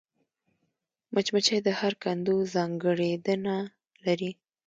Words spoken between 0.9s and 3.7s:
مچمچۍ د هر کندو ځانګړېندنه